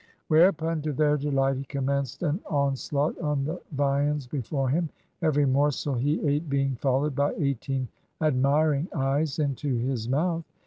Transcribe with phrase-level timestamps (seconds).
[0.29, 4.89] Whereupon, to their delight, he commenced an onslaught on the viands before him,
[5.21, 7.87] every morsel he ate being followed by eighteen
[8.19, 10.43] admiring eyes into his mouth.